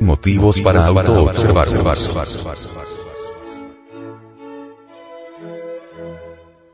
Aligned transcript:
Motivos 0.00 0.60
para 0.60 0.86
auto-observar. 0.86 1.68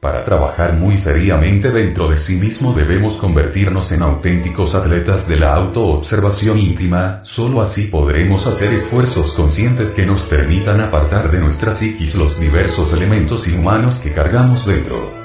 Para 0.00 0.22
trabajar 0.24 0.74
muy 0.74 0.98
seriamente 0.98 1.70
dentro 1.70 2.08
de 2.10 2.16
sí 2.16 2.36
mismo 2.36 2.74
debemos 2.74 3.14
convertirnos 3.16 3.90
en 3.92 4.02
auténticos 4.02 4.74
atletas 4.74 5.26
de 5.26 5.36
la 5.36 5.54
autoobservación 5.54 6.58
íntima, 6.58 7.20
solo 7.24 7.62
así 7.62 7.86
podremos 7.86 8.46
hacer 8.46 8.74
esfuerzos 8.74 9.34
conscientes 9.34 9.92
que 9.92 10.04
nos 10.04 10.24
permitan 10.24 10.80
apartar 10.82 11.30
de 11.30 11.38
nuestra 11.38 11.72
psiquis 11.72 12.14
los 12.14 12.38
diversos 12.38 12.92
elementos 12.92 13.46
inhumanos 13.46 14.00
que 14.00 14.12
cargamos 14.12 14.66
dentro. 14.66 15.23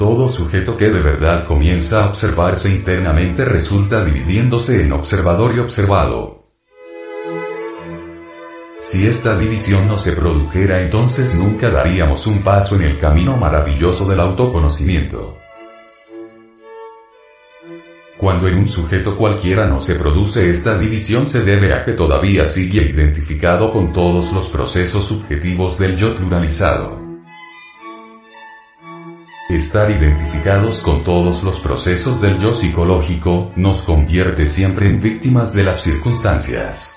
Todo 0.00 0.30
sujeto 0.30 0.78
que 0.78 0.88
de 0.88 1.02
verdad 1.02 1.44
comienza 1.44 1.98
a 1.98 2.08
observarse 2.08 2.70
internamente 2.70 3.44
resulta 3.44 4.02
dividiéndose 4.02 4.76
en 4.76 4.92
observador 4.92 5.54
y 5.54 5.58
observado. 5.58 6.46
Si 8.80 9.06
esta 9.06 9.36
división 9.36 9.88
no 9.88 9.98
se 9.98 10.12
produjera 10.12 10.80
entonces 10.80 11.34
nunca 11.34 11.68
daríamos 11.68 12.26
un 12.26 12.42
paso 12.42 12.76
en 12.76 12.84
el 12.84 12.98
camino 12.98 13.36
maravilloso 13.36 14.06
del 14.06 14.20
autoconocimiento. 14.20 15.36
Cuando 18.16 18.48
en 18.48 18.56
un 18.56 18.68
sujeto 18.68 19.18
cualquiera 19.18 19.66
no 19.66 19.80
se 19.80 19.96
produce 19.96 20.48
esta 20.48 20.78
división 20.78 21.26
se 21.26 21.40
debe 21.40 21.74
a 21.74 21.84
que 21.84 21.92
todavía 21.92 22.46
sigue 22.46 22.90
identificado 22.90 23.70
con 23.70 23.92
todos 23.92 24.32
los 24.32 24.48
procesos 24.48 25.06
subjetivos 25.08 25.76
del 25.76 25.98
yo 25.98 26.14
pluralizado. 26.16 26.99
Estar 29.50 29.90
identificados 29.90 30.78
con 30.78 31.02
todos 31.02 31.42
los 31.42 31.58
procesos 31.58 32.20
del 32.20 32.38
yo 32.38 32.52
psicológico 32.52 33.50
nos 33.56 33.82
convierte 33.82 34.46
siempre 34.46 34.88
en 34.88 35.00
víctimas 35.00 35.52
de 35.52 35.64
las 35.64 35.82
circunstancias. 35.82 36.94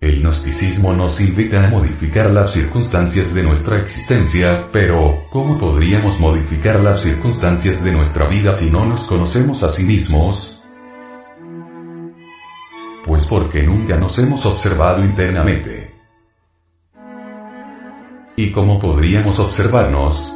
El 0.00 0.20
gnosticismo 0.20 0.92
nos 0.92 1.20
invita 1.20 1.58
a 1.58 1.70
modificar 1.70 2.30
las 2.30 2.52
circunstancias 2.52 3.34
de 3.34 3.42
nuestra 3.42 3.80
existencia, 3.80 4.68
pero, 4.70 5.24
¿cómo 5.30 5.58
podríamos 5.58 6.20
modificar 6.20 6.78
las 6.78 7.00
circunstancias 7.00 7.82
de 7.82 7.90
nuestra 7.90 8.28
vida 8.28 8.52
si 8.52 8.70
no 8.70 8.86
nos 8.86 9.04
conocemos 9.04 9.64
a 9.64 9.70
sí 9.70 9.82
mismos? 9.82 10.62
Pues 13.04 13.26
porque 13.26 13.64
nunca 13.64 13.96
nos 13.96 14.16
hemos 14.20 14.46
observado 14.46 15.04
internamente. 15.04 15.83
¿Y 18.54 18.56
cómo 18.56 18.78
podríamos 18.78 19.40
observarnos? 19.40 20.32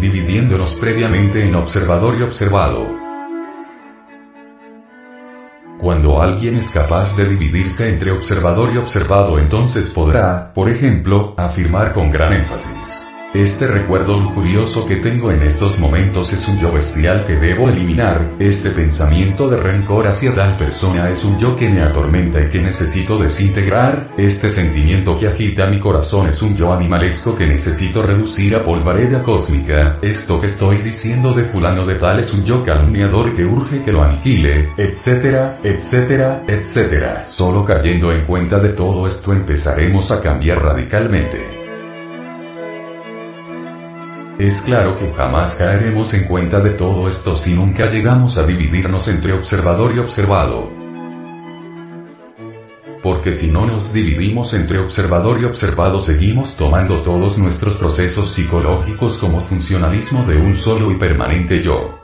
Dividiéndonos 0.00 0.72
previamente 0.80 1.46
en 1.46 1.54
observador 1.56 2.18
y 2.18 2.22
observado. 2.22 2.86
Cuando 5.78 6.22
alguien 6.22 6.56
es 6.56 6.70
capaz 6.70 7.14
de 7.14 7.28
dividirse 7.28 7.86
entre 7.86 8.12
observador 8.12 8.72
y 8.72 8.78
observado 8.78 9.38
entonces 9.38 9.90
podrá, 9.90 10.54
por 10.54 10.70
ejemplo, 10.70 11.34
afirmar 11.36 11.92
con 11.92 12.10
gran 12.10 12.32
énfasis. 12.32 13.07
Este 13.34 13.66
recuerdo 13.66 14.18
lujurioso 14.18 14.86
que 14.86 14.96
tengo 14.96 15.30
en 15.30 15.42
estos 15.42 15.78
momentos 15.78 16.32
es 16.32 16.48
un 16.48 16.56
yo 16.56 16.72
bestial 16.72 17.26
que 17.26 17.34
debo 17.34 17.68
eliminar, 17.68 18.36
este 18.38 18.70
pensamiento 18.70 19.50
de 19.50 19.58
rencor 19.58 20.06
hacia 20.06 20.34
tal 20.34 20.56
persona 20.56 21.10
es 21.10 21.22
un 21.26 21.38
yo 21.38 21.54
que 21.54 21.68
me 21.68 21.82
atormenta 21.82 22.40
y 22.40 22.48
que 22.48 22.62
necesito 22.62 23.18
desintegrar, 23.18 24.14
este 24.16 24.48
sentimiento 24.48 25.18
que 25.18 25.28
agita 25.28 25.66
mi 25.66 25.78
corazón 25.78 26.28
es 26.28 26.40
un 26.40 26.56
yo 26.56 26.72
animalesco 26.72 27.36
que 27.36 27.46
necesito 27.46 28.00
reducir 28.00 28.56
a 28.56 28.64
polvareda 28.64 29.22
cósmica, 29.22 29.98
esto 30.00 30.40
que 30.40 30.46
estoy 30.46 30.80
diciendo 30.80 31.34
de 31.34 31.44
fulano 31.44 31.84
de 31.84 31.96
tal 31.96 32.20
es 32.20 32.32
un 32.32 32.42
yo 32.42 32.64
calumniador 32.64 33.36
que 33.36 33.44
urge 33.44 33.82
que 33.82 33.92
lo 33.92 34.02
aniquile, 34.02 34.70
etcétera, 34.78 35.58
etcétera, 35.62 36.44
etcétera. 36.48 37.26
Solo 37.26 37.62
cayendo 37.62 38.10
en 38.10 38.24
cuenta 38.24 38.58
de 38.58 38.70
todo 38.70 39.06
esto 39.06 39.34
empezaremos 39.34 40.10
a 40.10 40.22
cambiar 40.22 40.62
radicalmente. 40.62 41.57
Es 44.38 44.62
claro 44.62 44.96
que 44.96 45.12
jamás 45.14 45.56
caeremos 45.56 46.14
en 46.14 46.28
cuenta 46.28 46.60
de 46.60 46.74
todo 46.74 47.08
esto 47.08 47.34
si 47.34 47.54
nunca 47.54 47.86
llegamos 47.86 48.38
a 48.38 48.44
dividirnos 48.44 49.08
entre 49.08 49.32
observador 49.32 49.92
y 49.96 49.98
observado. 49.98 50.70
Porque 53.02 53.32
si 53.32 53.50
no 53.50 53.66
nos 53.66 53.92
dividimos 53.92 54.54
entre 54.54 54.78
observador 54.78 55.40
y 55.40 55.44
observado 55.44 55.98
seguimos 55.98 56.54
tomando 56.54 57.02
todos 57.02 57.36
nuestros 57.36 57.74
procesos 57.76 58.32
psicológicos 58.32 59.18
como 59.18 59.40
funcionalismo 59.40 60.24
de 60.24 60.36
un 60.36 60.54
solo 60.54 60.92
y 60.92 60.98
permanente 60.98 61.60
yo. 61.60 61.97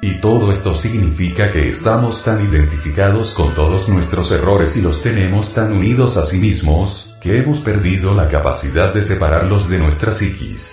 Y 0.00 0.20
todo 0.20 0.50
esto 0.50 0.74
significa 0.74 1.50
que 1.50 1.68
estamos 1.68 2.22
tan 2.22 2.46
identificados 2.46 3.32
con 3.32 3.54
todos 3.54 3.88
nuestros 3.88 4.30
errores 4.30 4.76
y 4.76 4.80
los 4.80 5.02
tenemos 5.02 5.52
tan 5.52 5.72
unidos 5.72 6.16
a 6.16 6.22
sí 6.22 6.38
mismos, 6.38 7.12
que 7.20 7.38
hemos 7.38 7.58
perdido 7.58 8.14
la 8.14 8.28
capacidad 8.28 8.94
de 8.94 9.02
separarlos 9.02 9.68
de 9.68 9.78
nuestra 9.78 10.12
psiquis. 10.12 10.72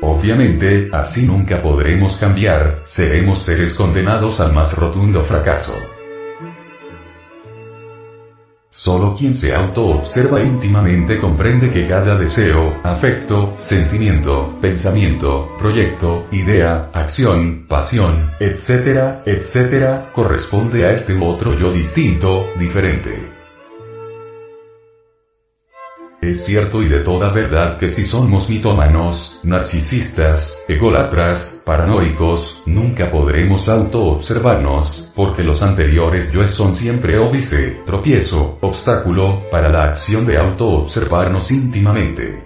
Obviamente, 0.00 0.88
así 0.92 1.26
nunca 1.26 1.60
podremos 1.60 2.16
cambiar, 2.16 2.80
seremos 2.84 3.42
seres 3.42 3.74
condenados 3.74 4.38
al 4.38 4.52
más 4.52 4.72
rotundo 4.72 5.22
fracaso. 5.22 5.74
Solo 8.82 9.12
quien 9.12 9.34
se 9.34 9.54
auto-observa 9.54 10.40
íntimamente 10.40 11.20
comprende 11.20 11.68
que 11.68 11.86
cada 11.86 12.16
deseo, 12.16 12.80
afecto, 12.82 13.52
sentimiento, 13.58 14.58
pensamiento, 14.58 15.54
proyecto, 15.58 16.24
idea, 16.32 16.88
acción, 16.94 17.66
pasión, 17.68 18.30
etc., 18.40 19.20
etc., 19.26 20.10
corresponde 20.14 20.86
a 20.86 20.92
este 20.92 21.12
otro 21.20 21.54
yo 21.58 21.70
distinto, 21.70 22.46
diferente. 22.58 23.39
Es 26.20 26.44
cierto 26.44 26.82
y 26.82 26.88
de 26.90 27.00
toda 27.00 27.32
verdad 27.32 27.78
que 27.78 27.88
si 27.88 28.04
somos 28.04 28.46
mitómanos, 28.46 29.40
narcisistas, 29.42 30.64
ególatras, 30.68 31.62
paranoicos, 31.64 32.62
nunca 32.66 33.10
podremos 33.10 33.70
auto-observarnos, 33.70 35.10
porque 35.16 35.42
los 35.42 35.62
anteriores 35.62 36.30
yoes 36.30 36.50
son 36.50 36.74
siempre 36.74 37.18
óbice, 37.18 37.80
tropiezo, 37.86 38.58
obstáculo, 38.60 39.48
para 39.50 39.70
la 39.70 39.84
acción 39.84 40.26
de 40.26 40.36
auto-observarnos 40.36 41.50
íntimamente. 41.52 42.44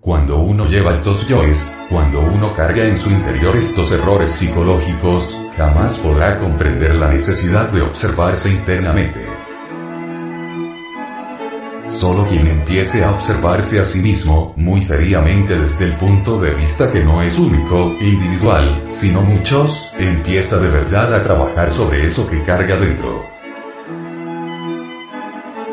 Cuando 0.00 0.38
uno 0.38 0.66
lleva 0.66 0.92
estos 0.92 1.26
yoes, 1.26 1.76
cuando 1.90 2.20
uno 2.20 2.54
carga 2.54 2.84
en 2.84 2.98
su 2.98 3.10
interior 3.10 3.56
estos 3.56 3.90
errores 3.90 4.30
psicológicos, 4.30 5.28
jamás 5.56 6.00
podrá 6.00 6.38
comprender 6.38 6.94
la 6.94 7.10
necesidad 7.10 7.70
de 7.70 7.82
observarse 7.82 8.48
internamente. 8.48 9.53
Solo 12.04 12.26
quien 12.26 12.46
empiece 12.46 13.02
a 13.02 13.12
observarse 13.12 13.78
a 13.80 13.84
sí 13.84 13.98
mismo, 13.98 14.52
muy 14.58 14.82
seriamente 14.82 15.58
desde 15.58 15.86
el 15.86 15.96
punto 15.96 16.38
de 16.38 16.52
vista 16.54 16.92
que 16.92 17.02
no 17.02 17.22
es 17.22 17.38
único, 17.38 17.94
individual, 17.98 18.82
sino 18.88 19.22
muchos, 19.22 19.88
empieza 19.98 20.58
de 20.58 20.68
verdad 20.68 21.14
a 21.14 21.24
trabajar 21.24 21.70
sobre 21.70 22.04
eso 22.04 22.26
que 22.26 22.42
carga 22.42 22.78
dentro. 22.78 23.22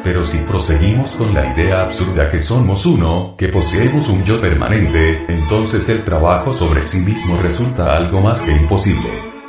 Pero 0.06 0.24
si 0.24 0.38
proseguimos 0.46 1.18
con 1.18 1.34
la 1.34 1.54
idea 1.54 1.82
absurda 1.82 2.32
que 2.32 2.40
somos 2.40 2.86
uno, 2.86 3.36
que 3.38 3.50
poseemos 3.50 4.08
un 4.08 4.24
yo 4.24 4.40
permanente, 4.40 5.26
entonces 5.28 5.90
el 5.90 6.06
trabajo 6.06 6.54
sobre 6.54 6.82
sí 6.82 7.00
mismo 7.00 7.36
resulta 7.42 7.94
algo 7.94 8.22
más 8.22 8.42
que 8.42 8.54
imposible. 8.54 9.41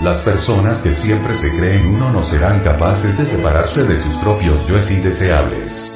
Las 0.00 0.22
personas 0.22 0.80
que 0.80 0.92
siempre 0.92 1.34
se 1.34 1.50
creen 1.50 1.88
uno 1.88 2.12
no 2.12 2.22
serán 2.22 2.60
capaces 2.62 3.18
de 3.18 3.26
separarse 3.26 3.82
de 3.82 3.96
sus 3.96 4.14
propios 4.22 4.64
yoes 4.68 4.92
indeseables. 4.92 5.87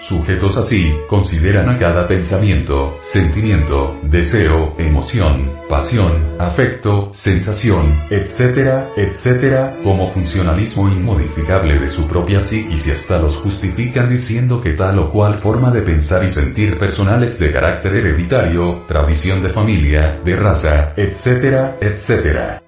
Sujetos 0.00 0.56
así, 0.56 0.86
consideran 1.08 1.68
a 1.68 1.76
cada 1.76 2.06
pensamiento, 2.06 2.96
sentimiento, 3.00 3.98
deseo, 4.04 4.74
emoción, 4.78 5.52
pasión, 5.68 6.36
afecto, 6.38 7.10
sensación, 7.12 8.04
etcétera, 8.08 8.92
etcétera, 8.96 9.76
como 9.82 10.08
funcionalismo 10.08 10.88
inmodificable 10.88 11.78
de 11.78 11.88
su 11.88 12.06
propia 12.06 12.40
psiquis 12.40 12.86
y 12.86 12.92
hasta 12.92 13.18
los 13.18 13.36
justifican 13.38 14.08
diciendo 14.08 14.60
que 14.62 14.72
tal 14.72 14.98
o 15.00 15.10
cual 15.10 15.36
forma 15.36 15.70
de 15.72 15.82
pensar 15.82 16.24
y 16.24 16.30
sentir 16.30 16.78
personal 16.78 17.22
es 17.24 17.38
de 17.38 17.52
carácter 17.52 17.96
hereditario, 17.96 18.84
tradición 18.86 19.42
de 19.42 19.50
familia, 19.50 20.20
de 20.24 20.36
raza, 20.36 20.94
etcétera, 20.96 21.76
etcétera. 21.80 22.67